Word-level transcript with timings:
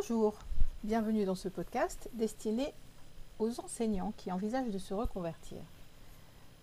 Bonjour, 0.00 0.32
bienvenue 0.82 1.26
dans 1.26 1.34
ce 1.34 1.50
podcast 1.50 2.08
destiné 2.14 2.72
aux 3.38 3.60
enseignants 3.60 4.14
qui 4.16 4.32
envisagent 4.32 4.70
de 4.70 4.78
se 4.78 4.94
reconvertir. 4.94 5.58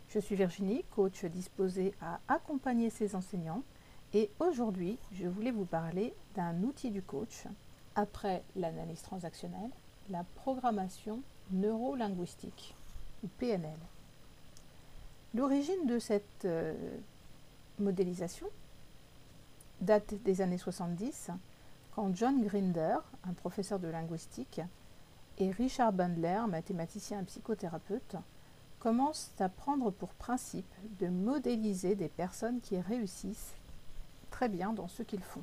Je 0.09 0.17
suis 0.17 0.35
Virginie, 0.35 0.83
coach 0.95 1.23
disposée 1.25 1.93
à 2.01 2.19
accompagner 2.29 2.89
ces 2.89 3.13
enseignants 3.13 3.61
et 4.15 4.31
aujourd'hui 4.39 4.97
je 5.13 5.27
voulais 5.27 5.51
vous 5.51 5.65
parler 5.65 6.15
d'un 6.35 6.63
outil 6.63 6.89
du 6.89 7.03
coach 7.03 7.43
après 7.95 8.41
l'analyse 8.55 9.03
transactionnelle, 9.03 9.69
la 10.09 10.25
programmation 10.37 11.19
neurolinguistique 11.51 12.73
ou 13.23 13.27
PNL. 13.37 13.77
L'origine 15.35 15.85
de 15.85 15.99
cette 15.99 16.45
euh, 16.45 16.73
modélisation 17.77 18.47
date 19.81 20.15
des 20.23 20.41
années 20.41 20.57
70 20.57 21.29
quand 21.97 22.15
John 22.15 22.43
Grinder, 22.43 22.97
un 23.23 23.33
professeur 23.33 23.79
de 23.79 23.87
linguistique, 23.87 24.61
et 25.39 25.49
Richard 25.49 25.93
Bandler, 25.93 26.41
mathématicien 26.47 27.21
et 27.21 27.23
psychothérapeute, 27.23 28.17
commencent 28.77 29.31
à 29.39 29.49
prendre 29.49 29.89
pour 29.89 30.09
principe 30.09 30.71
de 30.99 31.07
modéliser 31.07 31.95
des 31.95 32.07
personnes 32.07 32.61
qui 32.61 32.79
réussissent 32.79 33.55
très 34.29 34.47
bien 34.47 34.73
dans 34.73 34.87
ce 34.87 35.01
qu'ils 35.01 35.23
font. 35.23 35.41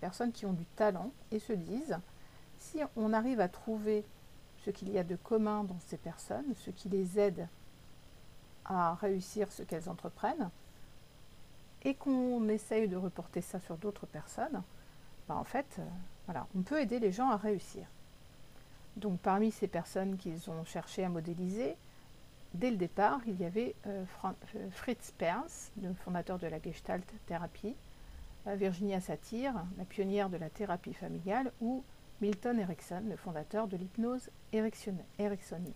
Personnes 0.00 0.30
qui 0.30 0.46
ont 0.46 0.52
du 0.52 0.66
talent 0.66 1.10
et 1.32 1.40
se 1.40 1.52
disent, 1.52 1.98
si 2.60 2.78
on 2.94 3.12
arrive 3.12 3.40
à 3.40 3.48
trouver 3.48 4.04
ce 4.64 4.70
qu'il 4.70 4.92
y 4.92 4.98
a 4.98 5.04
de 5.04 5.16
commun 5.16 5.64
dans 5.64 5.80
ces 5.80 5.96
personnes, 5.96 6.54
ce 6.54 6.70
qui 6.70 6.88
les 6.88 7.18
aide 7.18 7.48
à 8.64 8.94
réussir 8.94 9.50
ce 9.50 9.64
qu'elles 9.64 9.88
entreprennent, 9.88 10.50
et 11.82 11.96
qu'on 11.96 12.48
essaye 12.48 12.86
de 12.86 12.96
reporter 12.96 13.40
ça 13.40 13.58
sur 13.58 13.76
d'autres 13.76 14.06
personnes, 14.06 14.62
bah, 15.28 15.36
en 15.36 15.44
fait, 15.44 15.76
euh, 15.78 15.82
voilà, 16.26 16.46
on 16.56 16.62
peut 16.62 16.80
aider 16.80 16.98
les 16.98 17.12
gens 17.12 17.30
à 17.30 17.36
réussir. 17.36 17.86
Donc 18.96 19.20
parmi 19.20 19.52
ces 19.52 19.68
personnes 19.68 20.16
qu'ils 20.16 20.50
ont 20.50 20.64
cherché 20.64 21.04
à 21.04 21.08
modéliser, 21.08 21.76
dès 22.54 22.70
le 22.70 22.76
départ, 22.76 23.20
il 23.26 23.38
y 23.40 23.44
avait 23.44 23.74
euh, 23.86 24.04
euh, 24.24 24.70
Fritz 24.70 25.12
Perls, 25.18 25.70
le 25.82 25.92
fondateur 25.94 26.38
de 26.38 26.46
la 26.46 26.60
Gestalt 26.60 27.04
thérapie, 27.26 27.76
Virginia 28.46 28.98
Satir, 28.98 29.52
la 29.76 29.84
pionnière 29.84 30.30
de 30.30 30.38
la 30.38 30.48
thérapie 30.48 30.94
familiale, 30.94 31.52
ou 31.60 31.84
Milton 32.22 32.58
Erickson, 32.58 33.02
le 33.06 33.16
fondateur 33.16 33.68
de 33.68 33.76
l'hypnose 33.76 34.30
ericksonienne. 34.54 35.74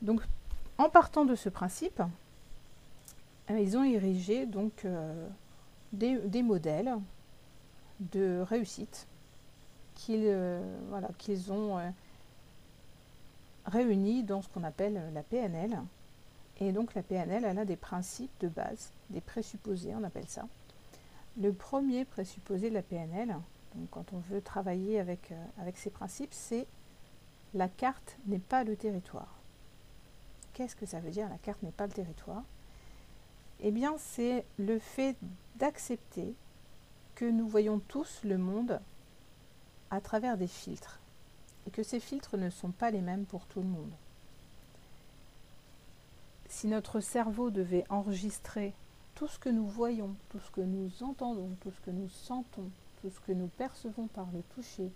Donc, 0.00 0.20
en 0.76 0.88
partant 0.88 1.24
de 1.24 1.34
ce 1.34 1.48
principe, 1.48 2.00
ils 3.50 3.76
ont 3.76 3.82
érigé 3.82 4.46
donc 4.46 4.86
des, 5.92 6.42
modèles 6.42 6.94
de 8.00 8.44
réussite 8.48 9.06
qu'ils 9.94 10.24
euh, 10.24 10.60
voilà, 10.90 11.08
qu'ils 11.18 11.52
ont 11.52 11.78
euh, 11.78 11.88
réunis 13.66 14.22
dans 14.22 14.42
ce 14.42 14.48
qu'on 14.48 14.64
appelle 14.64 15.00
la 15.12 15.22
PNL. 15.22 15.78
Et 16.60 16.72
donc 16.72 16.94
la 16.94 17.02
PNL, 17.02 17.44
elle 17.44 17.58
a 17.58 17.64
des 17.64 17.76
principes 17.76 18.32
de 18.40 18.48
base, 18.48 18.90
des 19.10 19.20
présupposés, 19.20 19.94
on 19.94 20.04
appelle 20.04 20.28
ça. 20.28 20.46
Le 21.40 21.52
premier 21.52 22.04
présupposé 22.04 22.68
de 22.68 22.74
la 22.74 22.82
PNL, 22.82 23.36
quand 23.90 24.12
on 24.12 24.18
veut 24.18 24.40
travailler 24.40 25.00
euh, 25.00 25.14
avec 25.58 25.76
ces 25.76 25.90
principes, 25.90 26.32
c'est 26.32 26.66
la 27.54 27.68
carte 27.68 28.16
n'est 28.26 28.38
pas 28.38 28.64
le 28.64 28.76
territoire. 28.76 29.34
Qu'est-ce 30.52 30.76
que 30.76 30.86
ça 30.86 31.00
veut 31.00 31.10
dire 31.10 31.28
la 31.28 31.38
carte 31.38 31.62
n'est 31.62 31.70
pas 31.70 31.86
le 31.86 31.92
territoire? 31.92 32.42
Eh 33.60 33.70
bien, 33.70 33.96
c'est 33.98 34.44
le 34.58 34.78
fait 34.78 35.16
d'accepter 35.56 36.34
que 37.14 37.24
nous 37.24 37.48
voyons 37.48 37.80
tous 37.80 38.20
le 38.22 38.38
monde 38.38 38.80
à 39.90 40.00
travers 40.00 40.36
des 40.36 40.46
filtres 40.46 41.00
et 41.66 41.70
que 41.70 41.82
ces 41.82 42.00
filtres 42.00 42.36
ne 42.36 42.50
sont 42.50 42.70
pas 42.70 42.90
les 42.90 43.00
mêmes 43.00 43.24
pour 43.24 43.46
tout 43.46 43.60
le 43.60 43.66
monde. 43.66 43.92
Si 46.48 46.66
notre 46.66 47.00
cerveau 47.00 47.50
devait 47.50 47.84
enregistrer 47.88 48.72
tout 49.14 49.28
ce 49.28 49.38
que 49.38 49.48
nous 49.48 49.66
voyons, 49.66 50.14
tout 50.30 50.38
ce 50.38 50.50
que 50.50 50.60
nous 50.60 50.90
entendons, 51.02 51.50
tout 51.60 51.72
ce 51.72 51.80
que 51.80 51.90
nous 51.90 52.08
sentons, 52.08 52.70
tout 53.02 53.10
ce 53.10 53.20
que 53.20 53.32
nous 53.32 53.48
percevons 53.48 54.06
par 54.06 54.26
le 54.32 54.42
toucher, 54.54 54.90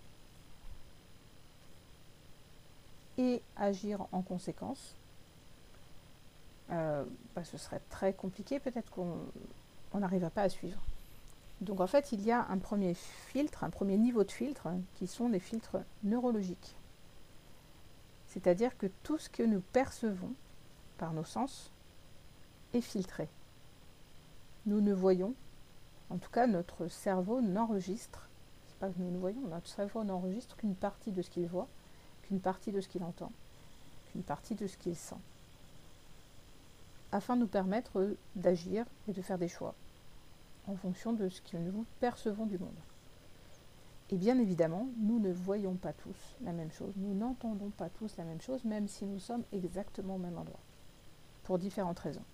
et 3.19 3.43
agir 3.57 4.07
en 4.13 4.23
conséquence, 4.23 4.95
euh, 6.73 7.05
bah, 7.35 7.45
ce 7.45 7.59
serait 7.59 7.83
très 7.91 8.15
compliqué, 8.15 8.59
peut-être 8.59 8.91
qu'on 8.91 9.19
n'arriverait 9.95 10.31
pas 10.31 10.43
à 10.43 10.49
suivre. 10.49 10.81
Donc 11.61 11.81
en 11.81 11.87
fait, 11.87 12.13
il 12.13 12.23
y 12.23 12.33
a 12.33 12.47
un 12.49 12.59
premier 12.59 12.95
filtre, 12.95 13.63
un 13.63 13.71
premier 13.71 13.97
niveau 13.97 14.25
de 14.25 14.33
filtre, 14.33 14.69
qui 14.95 15.07
sont 15.07 15.29
des 15.29 15.39
filtres 15.39 15.79
neurologiques. 16.03 16.75
C'est-à-dire 18.29 18.77
que 18.79 18.87
tout 19.03 19.19
ce 19.19 19.29
que 19.29 19.43
nous 19.43 19.61
percevons 19.61 20.33
par 20.97 21.13
nos 21.13 21.25
sens 21.25 21.71
est 22.73 22.81
filtré. 22.81 23.29
Nous 24.65 24.81
ne 24.81 24.95
voyons, 24.95 25.35
en 26.09 26.17
tout 26.17 26.31
cas 26.31 26.47
notre 26.47 26.89
cerveau 26.89 27.43
n'enregistre, 27.43 28.29
c'est 28.69 28.79
pas 28.79 28.89
que 28.89 28.99
nous 28.99 29.11
ne 29.11 29.19
voyons, 29.19 29.43
notre 29.49 29.69
cerveau 29.69 30.05
n'enregistre 30.05 30.57
qu'une 30.57 30.75
partie 30.75 31.11
de 31.11 31.21
ce 31.21 31.29
qu'il 31.29 31.47
voit, 31.47 31.69
qu'une 32.23 32.41
partie 32.41 32.73
de 32.73 32.81
ce 32.81 32.89
qu'il 32.89 33.05
entend, 33.05 33.31
qu'une 34.11 34.23
partie 34.23 34.55
de 34.55 34.67
ce 34.67 34.77
qu'il 34.79 34.97
sent 34.97 35.17
afin 37.13 37.37
de 37.37 37.43
nous 37.43 37.47
permettre 37.47 38.17
d'agir 38.35 38.85
et 39.07 39.13
de 39.13 39.23
faire 39.23 39.39
des 39.39 39.49
choix 39.49 39.75
en 40.67 40.77
fonction 40.77 41.13
de 41.13 41.29
ce 41.29 41.41
que 41.43 41.57
nous 41.57 41.85
percevons 42.01 42.47
du 42.47 42.59
monde. 42.59 42.79
Et 44.11 44.17
bien 44.17 44.39
évidemment, 44.39 44.89
nous 44.99 45.19
ne 45.19 45.33
voyons 45.33 45.75
pas 45.75 45.93
tous 45.93 46.37
la 46.43 46.53
même 46.53 46.71
chose, 46.71 46.93
nous 46.97 47.15
n'entendons 47.15 47.71
pas 47.71 47.89
tous 47.89 48.17
la 48.17 48.25
même 48.25 48.41
chose, 48.41 48.65
même 48.65 48.89
si 48.89 49.05
nous 49.05 49.19
sommes 49.19 49.45
exactement 49.53 50.17
au 50.17 50.19
même 50.19 50.37
endroit, 50.39 50.61
pour 51.45 51.59
différentes 51.59 51.99
raisons. 51.99 52.25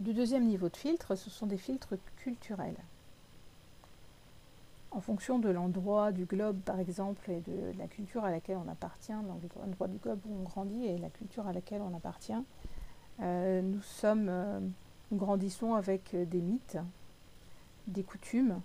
Du 0.00 0.12
deuxième 0.12 0.46
niveau 0.46 0.68
de 0.68 0.76
filtre, 0.76 1.14
ce 1.14 1.30
sont 1.30 1.46
des 1.46 1.58
filtres 1.58 1.94
culturels 2.16 2.76
en 4.94 5.00
fonction 5.00 5.40
de 5.40 5.48
l'endroit 5.48 6.12
du 6.12 6.24
globe, 6.24 6.60
par 6.60 6.78
exemple, 6.78 7.28
et 7.28 7.40
de 7.40 7.76
la 7.78 7.88
culture 7.88 8.24
à 8.24 8.30
laquelle 8.30 8.58
on 8.64 8.70
appartient, 8.70 9.12
l'endroit 9.12 9.88
du 9.88 9.98
globe 9.98 10.20
où 10.26 10.36
on 10.40 10.42
grandit 10.44 10.86
et 10.86 10.98
la 10.98 11.10
culture 11.10 11.46
à 11.48 11.52
laquelle 11.52 11.82
on 11.82 11.94
appartient, 11.96 12.32
euh, 13.20 13.72
euh, 14.04 14.60
nous 15.10 15.16
grandissons 15.18 15.74
avec 15.74 16.14
des 16.14 16.40
mythes, 16.40 16.78
des 17.88 18.04
coutumes, 18.04 18.60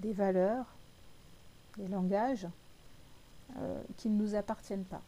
des 0.00 0.12
valeurs, 0.12 0.66
des 1.78 1.88
langages 1.88 2.46
euh, 3.58 3.82
qui 3.96 4.10
ne 4.10 4.22
nous 4.22 4.34
appartiennent 4.34 4.84
pas 4.84 5.02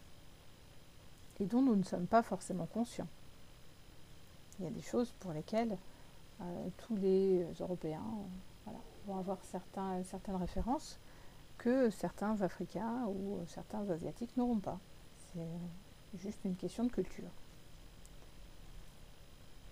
et 1.41 1.45
dont 1.45 1.63
nous 1.63 1.77
ne 1.77 1.85
sommes 1.85 2.07
pas 2.07 2.23
forcément 2.23 2.67
conscients. 2.67 3.07
Il 4.59 4.65
y 4.65 4.69
a 4.69 4.71
des 4.71 4.83
choses 4.83 5.13
pour 5.21 5.33
lesquelles 5.33 5.77
tous 6.79 6.97
les 6.97 7.45
Européens 7.61 8.03
avoir 9.17 9.39
certaines 9.45 10.37
références 10.37 10.99
que 11.57 11.91
certains 11.91 12.41
Africains 12.43 13.07
ou 13.07 13.41
certains 13.47 13.89
Asiatiques 13.91 14.37
n'auront 14.37 14.59
pas. 14.59 14.79
C'est 15.33 16.19
juste 16.19 16.41
une 16.45 16.57
question 16.57 16.85
de 16.85 16.93
culture. 16.93 17.31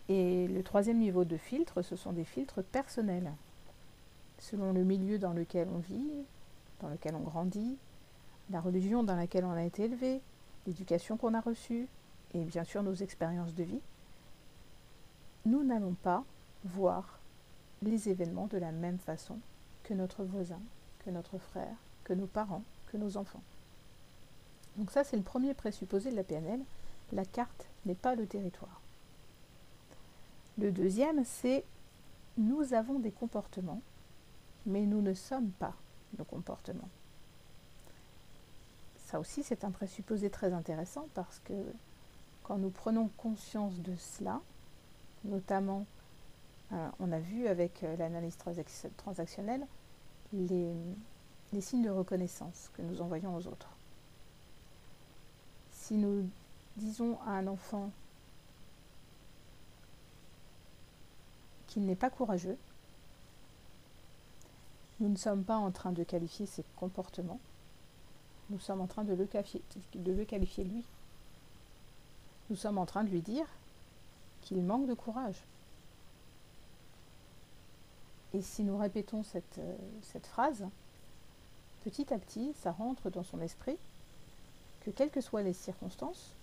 Et 0.09 0.47
le 0.47 0.63
troisième 0.63 0.99
niveau 0.99 1.25
de 1.25 1.37
filtre, 1.37 1.83
ce 1.83 1.97
sont 1.97 2.13
des 2.13 2.25
filtres 2.25 2.63
personnels. 2.63 3.33
Selon 4.39 4.73
le 4.73 4.85
milieu 4.85 5.19
dans 5.19 5.33
lequel 5.33 5.69
on 5.75 5.79
vit, 5.79 6.11
dans 6.81 6.89
lequel 6.89 7.15
on 7.15 7.21
grandit, 7.21 7.77
la 8.51 8.61
religion 8.61 9.03
dans 9.03 9.17
laquelle 9.17 9.45
on 9.45 9.53
a 9.53 9.65
été 9.65 9.85
élevé, 9.85 10.21
l'éducation 10.67 11.17
qu'on 11.17 11.35
a 11.35 11.41
reçue, 11.41 11.89
et 12.35 12.45
bien 12.45 12.65
sûr 12.65 12.83
nos 12.83 12.95
expériences 12.95 13.55
de 13.55 13.65
vie, 13.65 13.81
nous 15.45 15.65
n'allons 15.65 15.95
pas 15.95 16.25
voir 16.65 17.16
les 17.87 18.09
événements 18.09 18.47
de 18.47 18.59
la 18.59 18.73
même 18.73 18.99
façon 18.99 19.39
que 19.83 19.95
notre 19.95 20.25
voisin, 20.25 20.61
que 21.05 21.11
notre 21.11 21.39
frère, 21.39 21.77
que 22.05 22.13
nos 22.13 22.27
parents, 22.27 22.63
que 22.87 22.97
nos 22.97 23.17
enfants. 23.17 23.43
Donc 24.77 24.91
ça, 24.91 25.05
c'est 25.05 25.17
le 25.17 25.23
premier 25.23 25.55
présupposé 25.55 26.11
de 26.11 26.17
la 26.17 26.25
PNL. 26.25 26.61
La 27.13 27.25
carte 27.25 27.67
n'est 27.87 27.95
pas 27.95 28.15
le 28.15 28.27
territoire. 28.27 28.81
Le 30.59 30.73
deuxième, 30.73 31.25
c'est 31.25 31.65
nous 32.39 32.75
avons 32.75 32.99
des 32.99 33.11
comportements, 33.11 33.81
mais 34.67 34.85
nous 34.85 35.01
ne 35.01 35.15
sommes 35.15 35.51
pas 35.51 35.75
nos 36.19 36.25
comportements. 36.25 36.89
Ça 39.07 39.21
aussi, 39.21 39.43
c'est 39.43 39.65
un 39.65 39.71
présupposé 39.71 40.31
très 40.31 40.53
intéressant 40.53 41.07
parce 41.15 41.41
que 41.45 41.55
quand 42.43 42.59
nous 42.59 42.71
prenons 42.71 43.09
conscience 43.17 43.79
de 43.81 43.95
cela, 43.97 44.41
notamment 45.25 45.87
euh, 46.73 46.89
on 46.99 47.13
a 47.13 47.19
vu 47.19 47.47
avec 47.47 47.83
euh, 47.85 47.97
l'analyse 47.97 48.37
transactionnelle 48.97 49.67
les, 50.33 50.75
signes 51.61 51.85
de 51.85 51.91
reconnaissance 51.91 52.71
que 52.75 52.83
nous 52.83 53.01
envoyons 53.01 53.35
aux 53.35 53.47
autres. 53.47 53.69
Si 55.71 55.95
nous 55.95 56.29
disons 56.77 57.19
à 57.27 57.31
un 57.31 57.47
enfant 57.47 57.91
qu'il 61.69 61.87
n'est 61.87 61.97
pas 61.97 62.11
courageux, 62.11 62.59
Nous 64.99 65.11
ne 65.11 65.17
sommes 65.17 65.45
pas 65.45 65.59
en 65.59 65.71
train 65.71 65.93
de 65.93 66.05
qualifier 66.05 66.47
ses 66.47 66.65
comportements, 66.77 67.41
nous 68.49 68.59
sommes 68.59 68.81
en 68.81 68.87
train 68.87 69.05
de 69.05 69.13
le 69.13 69.27
qualifier, 69.27 69.61
de 69.95 70.13
le 70.13 70.25
qualifier 70.25 70.65
lui. 70.65 70.85
Nous 72.49 72.57
sommes 72.57 72.79
en 72.79 72.87
train 72.87 73.05
de 73.05 73.11
lui 73.11 73.21
dire 73.21 73.47
qu'il 74.41 74.63
manque 74.63 74.87
de 74.87 74.95
courage. 74.95 75.43
Et 78.37 78.43
si 78.43 78.65
nous 78.65 78.77
répétons 78.77 79.23
cette, 79.23 79.59
euh, 79.61 79.77
cette 80.03 80.27
phrase, 80.27 80.67
petit 81.85 82.13
à 82.13 82.19
petit, 82.19 82.53
ça 82.61 82.71
rentre 82.71 83.09
dans 83.09 83.23
son 83.23 83.41
esprit 83.41 83.79
que 84.83 84.91
quelles 84.91 85.11
que 85.11 85.23
soient 85.23 85.41
les 85.41 85.55
circonstances, 85.55 86.35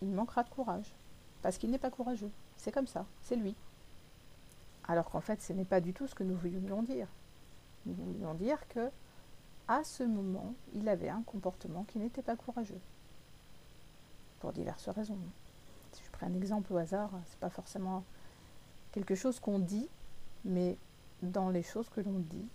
il 0.00 0.08
manquera 0.08 0.44
de 0.44 0.48
courage. 0.48 0.94
Parce 1.42 1.58
qu'il 1.58 1.70
n'est 1.70 1.78
pas 1.78 1.90
courageux. 1.90 2.30
C'est 2.56 2.72
comme 2.72 2.86
ça, 2.86 3.04
c'est 3.22 3.36
lui. 3.36 3.54
Alors 4.88 5.10
qu'en 5.10 5.20
fait, 5.20 5.42
ce 5.42 5.52
n'est 5.52 5.66
pas 5.66 5.82
du 5.82 5.92
tout 5.92 6.06
ce 6.06 6.14
que 6.14 6.24
nous 6.24 6.36
voulions 6.36 6.82
dire. 6.82 7.06
Nous 7.84 7.92
voulions 7.92 8.32
dire 8.32 8.66
que, 8.68 8.88
à 9.68 9.84
ce 9.84 10.04
moment, 10.04 10.54
il 10.74 10.88
avait 10.88 11.10
un 11.10 11.22
comportement 11.26 11.84
qui 11.84 11.98
n'était 11.98 12.22
pas 12.22 12.36
courageux. 12.36 12.80
Pour 14.40 14.54
diverses 14.54 14.88
raisons. 14.88 15.18
Si 15.92 16.02
je 16.02 16.10
prends 16.12 16.28
un 16.28 16.34
exemple 16.34 16.72
au 16.72 16.78
hasard, 16.78 17.10
c'est 17.26 17.40
pas 17.40 17.50
forcément 17.50 18.04
quelque 18.92 19.14
chose 19.14 19.38
qu'on 19.38 19.58
dit, 19.58 19.86
mais 20.46 20.78
dans 21.22 21.50
les 21.50 21.62
choses 21.62 21.88
que 21.88 22.00
l'on 22.00 22.18
dit, 22.18 22.46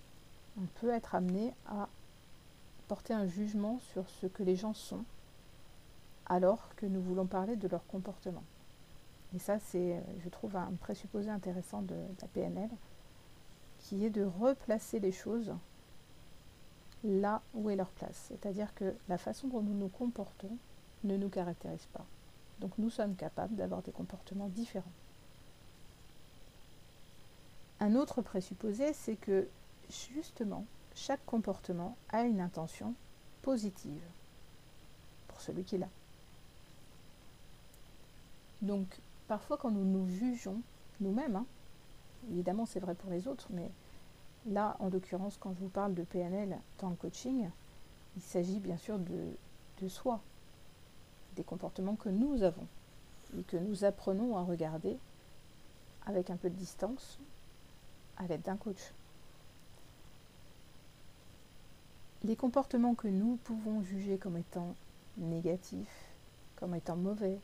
on 0.58 0.66
peut 0.80 0.90
être 0.90 1.16
amené 1.16 1.54
à 1.68 1.90
porter 2.88 3.14
un 3.14 3.28
jugement 3.28 3.80
sur 3.80 4.10
ce 4.10 4.28
que 4.28 4.44
les 4.44 4.56
gens 4.56 4.74
sont, 4.74 5.04
alors 6.28 6.70
que 6.76 6.86
nous 6.86 7.02
voulons 7.02 7.26
parler 7.26 7.56
de 7.56 7.68
leur 7.68 7.86
comportement. 7.88 8.44
Et 9.36 9.40
ça, 9.40 9.60
c'est, 9.60 10.02
je 10.24 10.30
trouve, 10.30 10.56
un 10.56 10.72
présupposé 10.80 11.30
intéressant 11.30 11.82
de, 11.82 11.96
la 12.22 12.28
PNL, 12.28 12.70
qui 13.80 14.06
est 14.06 14.10
de 14.10 14.24
replacer 14.24 15.00
les 15.00 15.12
choses 15.12 15.54
là 17.04 17.42
où 17.54 17.70
est 17.70 17.76
leur 17.76 17.90
place. 17.90 18.26
C'est-à-dire 18.30 18.74
que 18.74 18.96
la 19.10 19.18
façon 19.18 19.48
dont 19.48 19.62
nous 19.62 19.74
nous 19.74 19.90
comportons 19.90 20.58
ne 21.04 21.18
nous 21.18 21.30
caractérise 21.30 21.86
pas. 21.94 22.06
Donc 22.60 22.72
nous 22.78 22.90
sommes 22.90 23.16
capables 23.16 23.56
d'avoir 23.56 23.82
des 23.82 23.92
comportements 23.92 24.48
différents. 24.48 24.92
Un 27.80 27.96
autre 27.96 28.22
présupposé, 28.22 28.94
c'est 28.94 29.16
que 29.16 29.48
justement, 29.90 30.66
chaque 30.96 31.26
comportement 31.26 31.98
a 32.10 32.24
une 32.24 32.40
intention 32.40 32.94
positive 33.42 34.02
pour 35.28 35.42
celui 35.42 35.64
qui 35.64 35.78
l'a. 35.78 35.90
Donc, 38.62 38.88
parfois 39.28 39.58
quand 39.58 39.72
nous 39.72 39.84
nous 39.84 40.10
jugeons 40.10 40.62
nous-mêmes, 41.02 41.36
hein, 41.36 41.46
évidemment 42.32 42.66
c'est 42.66 42.80
vrai 42.80 42.96
pour 42.96 43.12
les 43.12 43.28
autres, 43.28 43.48
mais 43.50 43.70
là, 44.48 44.78
en 44.80 44.90
l'occurrence, 44.90 45.38
quand 45.40 45.54
je 45.54 45.60
vous 45.60 45.70
parle 45.70 45.94
de 45.94 46.04
PNL 46.04 46.58
dans 46.80 46.90
le 46.90 46.96
coaching, 46.96 47.50
il 48.16 48.22
s'agit 48.22 48.60
bien 48.60 48.78
sûr 48.78 48.98
de, 48.98 49.36
de 49.82 49.90
soi, 49.90 50.22
des 51.36 51.44
comportements 51.44 51.96
que 51.96 52.10
nous 52.10 52.44
avons 52.44 52.66
et 53.38 53.44
que 53.44 53.58
nous 53.58 53.84
apprenons 53.84 54.38
à 54.38 54.44
regarder 54.44 54.98
avec 56.06 56.30
un 56.30 56.38
peu 56.38 56.50
de 56.50 56.56
distance 56.56 57.20
à 58.18 58.28
l'aide 58.28 58.42
d'un 58.42 58.58
coach. 58.58 58.92
Les 62.24 62.36
comportements 62.36 62.96
que 62.96 63.08
nous 63.08 63.38
pouvons 63.44 63.84
juger 63.84 64.18
comme 64.18 64.38
étant 64.38 64.76
négatifs, 65.18 66.06
comme 66.56 66.76
étant 66.76 66.96
mauvais, 66.96 67.40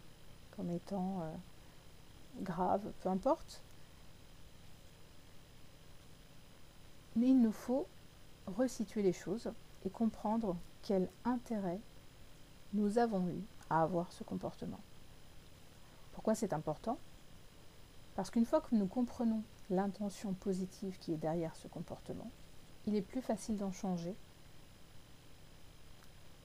comme 0.56 0.72
étant 0.72 1.22
euh, 1.22 1.32
graves, 2.42 2.92
peu 3.02 3.10
importe, 3.10 3.62
mais 7.16 7.30
il 7.30 7.42
nous 7.42 7.52
faut 7.52 7.88
resituer 8.48 9.02
les 9.02 9.14
choses 9.14 9.52
et 9.86 9.90
comprendre 9.90 10.56
quel 10.84 11.08
intérêt 11.26 11.80
nous 12.74 12.98
avons 12.98 13.28
eu 13.28 13.42
à 13.70 13.84
avoir 13.84 14.12
ce 14.12 14.24
comportement. 14.24 14.80
Pourquoi 16.14 16.36
c'est 16.36 16.54
important? 16.54 16.98
Parce 18.16 18.30
qu'une 18.30 18.46
fois 18.46 18.62
que 18.62 18.76
nous 18.76 18.88
comprenons 18.88 19.44
l'intention 19.72 20.34
positive 20.34 20.98
qui 21.00 21.14
est 21.14 21.18
derrière 21.18 21.56
ce 21.56 21.68
comportement, 21.68 22.30
il 22.88 22.96
est 22.96 23.02
plus 23.02 23.22
facile 23.22 23.58
d'en 23.58 23.72
changer 23.72 24.14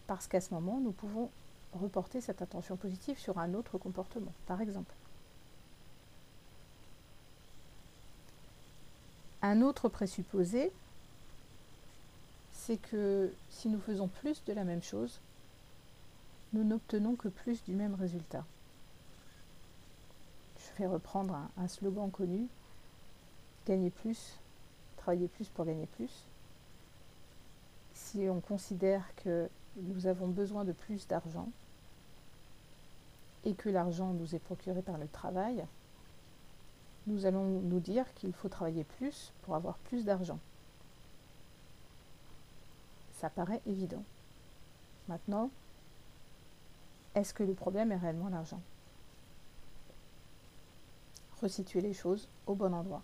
parce 0.06 0.26
qu'à 0.26 0.40
ce 0.40 0.54
moment, 0.54 0.80
nous 0.80 0.92
pouvons 0.92 1.30
reporter 1.72 2.20
cette 2.20 2.42
attention 2.42 2.76
positive 2.76 3.18
sur 3.18 3.38
un 3.38 3.54
autre 3.54 3.78
comportement, 3.78 4.32
par 4.46 4.60
exemple. 4.60 4.94
Un 9.42 9.62
autre 9.62 9.88
présupposé, 9.88 10.72
c'est 12.52 12.78
que 12.78 13.32
si 13.50 13.68
nous 13.68 13.80
faisons 13.80 14.08
plus 14.08 14.42
de 14.44 14.52
la 14.52 14.64
même 14.64 14.82
chose, 14.82 15.20
nous 16.52 16.64
n'obtenons 16.64 17.14
que 17.14 17.28
plus 17.28 17.62
du 17.64 17.72
même 17.72 17.94
résultat. 17.94 18.44
Je 20.58 20.82
vais 20.82 20.88
reprendre 20.88 21.38
un, 21.56 21.68
slogan 21.68 22.10
connu, 22.10 22.48
gagner 23.66 23.90
plus, 23.90 24.38
travailler 24.96 25.28
plus 25.28 25.48
pour 25.48 25.64
gagner 25.64 25.86
plus. 25.96 26.10
Si 27.94 28.28
on 28.28 28.40
considère 28.40 29.02
que 29.16 29.48
nous 29.76 30.06
avons 30.06 30.28
besoin 30.28 30.64
de 30.64 30.72
plus 30.72 31.06
d'argent 31.06 31.48
et 33.44 33.54
que 33.54 33.68
l'argent 33.68 34.12
nous 34.12 34.34
est 34.34 34.40
procuré 34.40 34.82
par 34.82 34.98
le 34.98 35.08
travail, 35.08 35.64
nous 37.06 37.26
allons 37.26 37.44
nous 37.44 37.80
dire 37.80 38.04
qu'il 38.14 38.32
faut 38.32 38.48
travailler 38.48 38.84
plus 38.84 39.32
pour 39.42 39.54
avoir 39.54 39.76
plus 39.76 40.04
d'argent. 40.04 40.38
Ça 43.20 43.30
paraît 43.30 43.62
évident. 43.66 44.02
Maintenant, 45.08 45.50
est-ce 47.14 47.32
que 47.32 47.44
le 47.44 47.54
problème 47.54 47.92
est 47.92 47.96
réellement 47.96 48.28
l'argent? 48.28 48.60
Resituer 51.40 51.80
les 51.80 51.94
choses 51.94 52.28
au 52.46 52.54
bon 52.54 52.74
endroit. 52.74 53.02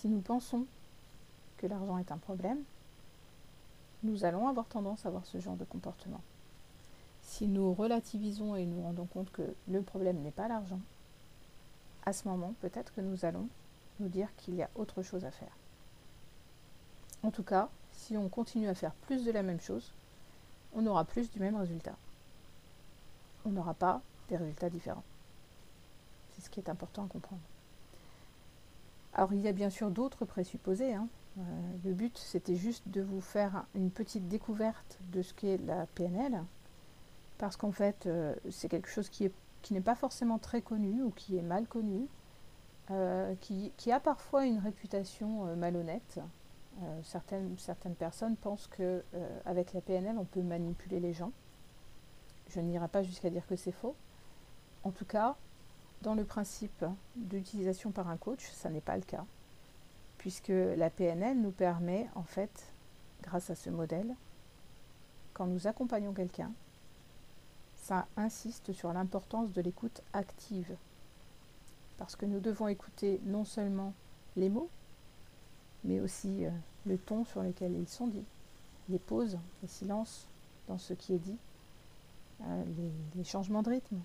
Si 0.00 0.08
nous 0.08 0.20
pensons 0.20 0.66
que 1.58 1.66
l'argent 1.66 1.98
est 1.98 2.10
un 2.12 2.18
problème, 2.18 2.62
nous 4.02 4.24
allons 4.24 4.48
avoir 4.48 4.66
tendance 4.66 5.04
à 5.04 5.08
avoir 5.08 5.26
ce 5.26 5.38
genre 5.38 5.56
de 5.56 5.64
comportement. 5.64 6.22
Si 7.22 7.46
nous 7.46 7.74
relativisons 7.74 8.56
et 8.56 8.64
nous 8.64 8.82
rendons 8.82 9.04
compte 9.04 9.30
que 9.30 9.54
le 9.68 9.82
problème 9.82 10.20
n'est 10.22 10.30
pas 10.30 10.48
l'argent, 10.48 10.80
à 12.06 12.12
ce 12.12 12.26
moment, 12.26 12.54
peut-être 12.60 12.94
que 12.94 13.02
nous 13.02 13.24
allons 13.24 13.46
nous 13.98 14.08
dire 14.08 14.28
qu'il 14.36 14.54
y 14.54 14.62
a 14.62 14.70
autre 14.74 15.02
chose 15.02 15.24
à 15.24 15.30
faire. 15.30 15.56
En 17.22 17.30
tout 17.30 17.42
cas, 17.42 17.68
si 17.92 18.16
on 18.16 18.28
continue 18.30 18.68
à 18.68 18.74
faire 18.74 18.92
plus 18.92 19.24
de 19.24 19.30
la 19.30 19.42
même 19.42 19.60
chose, 19.60 19.92
on 20.74 20.86
aura 20.86 21.04
plus 21.04 21.30
du 21.30 21.40
même 21.40 21.56
résultat 21.56 21.96
on 23.44 23.50
n'aura 23.50 23.74
pas 23.74 24.00
des 24.28 24.36
résultats 24.36 24.70
différents. 24.70 25.04
C'est 26.32 26.44
ce 26.44 26.50
qui 26.50 26.60
est 26.60 26.68
important 26.68 27.04
à 27.04 27.08
comprendre. 27.08 27.40
Alors 29.14 29.32
il 29.32 29.40
y 29.40 29.48
a 29.48 29.52
bien 29.52 29.70
sûr 29.70 29.90
d'autres 29.90 30.24
présupposés. 30.24 30.94
Hein. 30.94 31.08
Euh, 31.38 31.42
le 31.84 31.92
but 31.92 32.16
c'était 32.18 32.56
juste 32.56 32.88
de 32.88 33.00
vous 33.00 33.20
faire 33.20 33.64
une 33.74 33.90
petite 33.90 34.28
découverte 34.28 34.98
de 35.12 35.22
ce 35.22 35.32
qu'est 35.34 35.58
la 35.58 35.86
PNL, 35.94 36.42
parce 37.38 37.56
qu'en 37.56 37.72
fait 37.72 38.06
euh, 38.06 38.34
c'est 38.50 38.68
quelque 38.68 38.88
chose 38.88 39.08
qui, 39.08 39.30
n'est 39.70 39.80
pas 39.80 39.94
forcément 39.94 40.38
très 40.38 40.60
connu 40.62 41.02
ou 41.02 41.10
qui 41.10 41.36
est 41.36 41.42
mal 41.42 41.66
connu, 41.66 42.08
euh, 42.90 43.34
qui, 43.40 43.72
qui, 43.76 43.92
a 43.92 44.00
parfois 44.00 44.46
une 44.46 44.58
réputation 44.58 45.54
malhonnête. 45.56 46.18
certaines, 47.04 47.56
certaines 47.58 47.94
personnes 47.94 48.36
pensent 48.36 48.68
qu'avec 48.68 49.72
la 49.72 49.80
PNL 49.80 50.16
on 50.18 50.24
peut 50.24 50.42
manipuler 50.42 50.98
les 50.98 51.12
gens. 51.12 51.32
Je 52.48 52.60
n'irai 52.60 52.88
pas 52.88 53.02
jusqu'à 53.02 53.30
dire 53.30 53.46
que 53.46 53.54
c'est 53.54 53.72
faux. 53.72 53.94
En 54.82 54.90
tout 54.90 55.04
cas, 55.04 55.36
dans 56.02 56.14
le 56.14 56.24
principe 56.24 56.84
d'utilisation 57.16 57.90
par 57.90 58.08
un 58.08 58.16
coach, 58.16 58.50
ça 58.52 58.70
n'est 58.70 58.80
pas 58.80 58.96
le 58.96 59.02
cas, 59.02 59.24
puisque 60.18 60.48
la 60.48 60.90
PNL 60.90 61.40
nous 61.40 61.50
permet, 61.50 62.08
en 62.14 62.22
fait, 62.22 62.72
grâce 63.22 63.50
à 63.50 63.54
ce 63.54 63.70
modèle, 63.70 64.14
quand 65.34 65.46
nous 65.46 65.66
accompagnons 65.66 66.12
quelqu'un, 66.12 66.52
ça 67.82 68.06
insiste 68.16 68.72
sur 68.72 68.92
l'importance 68.92 69.52
de 69.52 69.62
l'écoute 69.62 70.02
active. 70.12 70.76
Parce 71.98 72.16
que 72.16 72.26
nous 72.26 72.40
devons 72.40 72.68
écouter 72.68 73.20
non 73.24 73.44
seulement 73.44 73.92
les 74.36 74.48
mots, 74.48 74.70
mais 75.84 76.00
aussi 76.00 76.44
euh, 76.44 76.50
le 76.86 76.98
ton 76.98 77.24
sur 77.24 77.42
lequel 77.42 77.72
ils 77.72 77.88
sont 77.88 78.06
dits, 78.06 78.24
les 78.88 78.98
pauses, 78.98 79.38
les 79.62 79.68
silences 79.68 80.26
dans 80.68 80.78
ce 80.78 80.94
qui 80.94 81.14
est 81.14 81.18
dit, 81.18 81.36
euh, 82.42 82.64
les, 83.16 83.24
changements 83.24 83.62
de 83.62 83.70
rythme. 83.70 83.98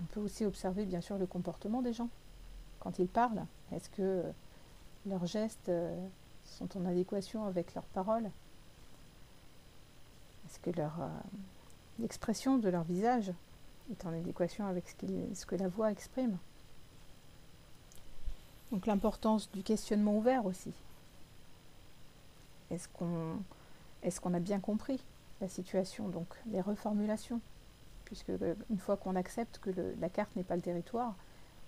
On 0.00 0.04
peut 0.04 0.20
aussi 0.20 0.44
observer 0.44 0.84
bien 0.84 1.00
sûr 1.00 1.18
le 1.18 1.26
comportement 1.26 1.82
des 1.82 1.92
gens 1.92 2.08
quand 2.80 2.98
ils 2.98 3.08
parlent. 3.08 3.44
Est-ce 3.72 3.88
que 3.90 4.22
leurs 5.06 5.26
gestes 5.26 5.68
euh, 5.68 5.94
sont 6.44 6.76
en 6.78 6.86
adéquation 6.86 7.44
avec 7.44 7.74
leurs 7.74 7.84
paroles? 7.84 8.30
Est-ce 10.46 10.58
que 10.60 10.70
leur 10.70 11.00
euh, 11.00 11.08
l'expression 11.98 12.58
de 12.58 12.68
leur 12.68 12.84
visage 12.84 13.32
est 13.90 14.04
en 14.06 14.12
adéquation 14.12 14.66
avec 14.66 14.84
ce, 14.88 15.46
que 15.46 15.56
la 15.56 15.68
voix 15.68 15.90
exprime? 15.90 16.38
Donc 18.70 18.86
l'importance 18.86 19.50
du 19.50 19.62
questionnement 19.62 20.16
ouvert 20.16 20.46
aussi. 20.46 20.72
Est-ce 22.70 22.88
qu'on 22.88 23.38
est 24.02 24.18
qu'on 24.20 24.34
a 24.34 24.40
bien 24.40 24.60
compris 24.60 25.02
la 25.40 25.48
situation? 25.48 26.08
Donc 26.08 26.26
les 26.46 26.60
reformulations. 26.60 27.40
Puisque 28.08 28.30
euh, 28.30 28.54
une 28.70 28.78
fois 28.78 28.96
qu'on 28.96 29.16
accepte 29.16 29.58
que 29.58 29.70
la 30.00 30.08
carte 30.08 30.34
n'est 30.34 30.42
pas 30.42 30.56
le 30.56 30.62
territoire, 30.62 31.14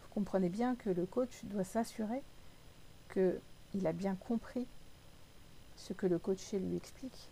vous 0.02 0.09
comprenez 0.14 0.49
bien 0.49 0.75
que 0.75 0.88
le 0.88 1.04
coach 1.04 1.44
doit 1.44 1.64
s'assurer 1.64 2.23
qu'il 3.12 3.87
a 3.87 3.92
bien 3.92 4.14
compris 4.14 4.66
ce 5.76 5.92
que 5.92 6.06
le 6.06 6.18
coaché 6.18 6.59
lui 6.59 6.76
explique, 6.76 7.28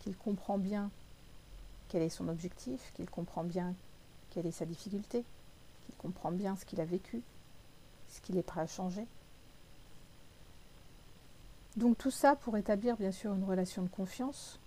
qu'il 0.00 0.16
comprend 0.16 0.58
bien 0.58 0.90
quel 1.88 2.02
est 2.02 2.08
son 2.08 2.26
objectif, 2.26 2.92
qu'il 2.94 3.08
comprend 3.08 3.44
bien 3.44 3.74
quelle 4.30 4.46
est 4.46 4.50
sa 4.50 4.66
difficulté, 4.66 5.24
qu'il 5.84 5.94
comprend 5.94 6.32
bien 6.32 6.56
ce 6.56 6.64
qu'il 6.64 6.80
a 6.80 6.84
vécu, 6.84 7.22
ce 8.08 8.20
qu'il 8.20 8.36
est 8.38 8.42
prêt 8.42 8.60
à 8.60 8.66
changer. 8.66 9.06
Donc 11.76 11.96
tout 11.96 12.10
ça 12.10 12.34
pour 12.34 12.56
établir 12.56 12.96
bien 12.96 13.12
sûr 13.12 13.32
une 13.34 13.44
relation 13.44 13.82
de 13.82 13.88
confiance, 13.88 14.58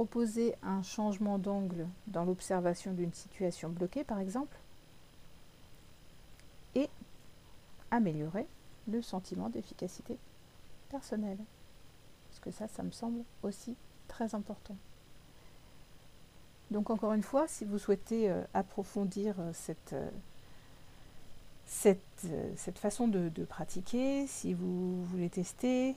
proposer 0.00 0.54
un 0.62 0.82
changement 0.82 1.36
d'angle 1.36 1.86
dans 2.06 2.24
l'observation 2.24 2.94
d'une 2.94 3.12
situation 3.12 3.68
bloquée 3.68 4.02
par 4.02 4.18
exemple, 4.18 4.56
et 6.74 6.88
améliorer 7.90 8.46
le 8.90 9.02
sentiment 9.02 9.50
d'efficacité 9.50 10.16
personnelle. 10.88 11.36
Parce 12.30 12.40
que 12.40 12.50
ça, 12.50 12.66
ça 12.66 12.82
me 12.82 12.92
semble 12.92 13.22
aussi 13.42 13.76
très 14.08 14.34
important. 14.34 14.74
Donc 16.70 16.88
encore 16.88 17.12
une 17.12 17.22
fois, 17.22 17.46
si 17.46 17.66
vous 17.66 17.78
souhaitez 17.78 18.30
euh, 18.30 18.42
approfondir 18.54 19.34
euh, 19.38 19.52
euh, 19.92 20.10
cette, 21.66 22.78
façon 22.78 23.06
de, 23.06 23.44
pratiquer, 23.44 24.26
si 24.26 24.54
vous 24.54 25.04
voulez 25.04 25.28
tester, 25.28 25.94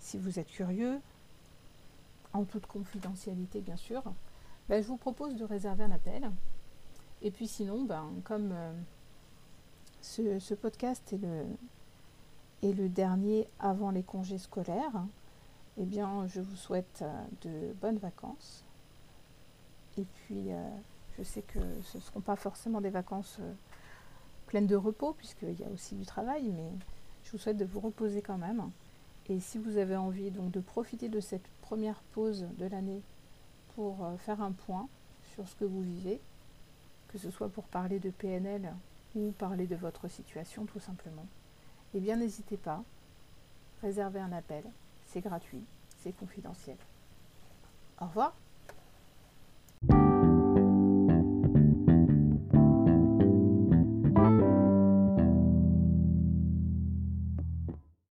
si 0.00 0.18
vous 0.18 0.40
êtes 0.40 0.50
curieux, 0.50 0.98
en 2.36 2.44
toute 2.44 2.66
confidentialité 2.66 3.60
bien 3.60 3.76
sûr, 3.76 4.02
ben, 4.68 4.82
je 4.82 4.88
vous 4.88 4.96
propose 4.96 5.36
de 5.36 5.44
réserver 5.44 5.84
un 5.84 5.92
appel. 5.92 6.30
Et 7.22 7.30
puis 7.30 7.46
sinon, 7.46 7.84
ben, 7.84 8.06
comme 8.24 8.54
ce, 10.00 10.54
podcast 10.54 11.12
est 11.12 11.18
le, 11.18 11.44
est 12.62 12.72
le 12.72 12.88
dernier 12.88 13.48
avant 13.58 13.90
les 13.90 14.02
congés 14.02 14.38
scolaires, 14.38 15.04
eh 15.78 15.84
bien 15.84 16.26
je 16.26 16.40
vous 16.40 16.56
souhaite 16.56 17.04
de 17.42 17.72
bonnes 17.80 17.98
vacances 17.98 18.66
et 19.98 20.04
puis, 20.04 20.52
euh, 20.52 20.68
je 21.18 21.22
sais 21.22 21.42
que 21.42 21.58
ce 21.82 21.96
ne 21.96 22.02
seront 22.02 22.20
pas 22.20 22.36
forcément 22.36 22.80
des 22.80 22.90
vacances 22.90 23.38
euh, 23.40 23.52
pleines 24.46 24.66
de 24.66 24.76
repos, 24.76 25.14
puisqu'il 25.14 25.58
y 25.58 25.64
a 25.64 25.70
aussi 25.70 25.94
du 25.94 26.04
travail, 26.04 26.50
mais 26.54 26.70
je 27.24 27.32
vous 27.32 27.38
souhaite 27.38 27.56
de 27.56 27.64
vous 27.64 27.80
reposer 27.80 28.20
quand 28.20 28.38
même. 28.38 28.70
Et 29.28 29.40
si 29.40 29.58
vous 29.58 29.78
avez 29.78 29.96
envie 29.96 30.30
donc 30.30 30.50
de 30.50 30.60
profiter 30.60 31.08
de 31.08 31.20
cette 31.20 31.48
première 31.66 32.00
pause 32.12 32.46
de 32.58 32.66
l'année 32.66 33.02
pour 33.74 34.04
euh, 34.04 34.16
faire 34.18 34.40
un 34.40 34.52
point 34.52 34.88
sur 35.34 35.48
ce 35.48 35.56
que 35.56 35.64
vous 35.64 35.82
vivez, 35.82 36.20
que 37.08 37.18
ce 37.18 37.28
soit 37.28 37.48
pour 37.48 37.64
parler 37.64 37.98
de 37.98 38.10
PNL 38.10 38.72
ou 39.16 39.32
parler 39.32 39.66
de 39.66 39.74
votre 39.74 40.06
situation 40.06 40.64
tout 40.64 40.78
simplement, 40.78 41.26
eh 41.94 41.98
bien 41.98 42.16
n'hésitez 42.16 42.56
pas, 42.56 42.84
réservez 43.82 44.20
un 44.20 44.30
appel, 44.30 44.62
c'est 45.08 45.20
gratuit, 45.20 45.64
c'est 45.98 46.16
confidentiel. 46.16 46.76
Au 48.00 48.06
revoir 48.06 48.32